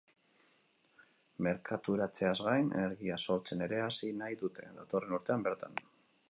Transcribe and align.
Merkaturatzeaz 1.47 2.33
gain, 2.47 2.71
energia 2.79 3.19
sortzen 3.27 3.63
ere 3.67 3.83
hasi 3.89 4.11
nahi 4.23 4.41
dute, 4.41 4.67
datorren 4.81 5.15
urtean 5.21 5.47
bertan. 5.51 5.79